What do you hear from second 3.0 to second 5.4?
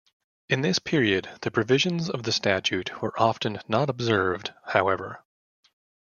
were often not observed, however.